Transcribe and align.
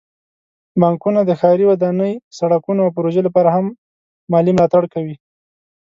بانکونه 0.81 1.21
د 1.25 1.31
ښاري 1.39 1.65
ودانۍ، 1.67 2.13
سړکونو، 2.37 2.79
او 2.83 2.93
پروژو 2.97 3.21
لپاره 3.27 3.49
هم 3.55 3.65
مالي 4.31 4.51
ملاتړ 4.55 4.83
کوي. 4.93 5.15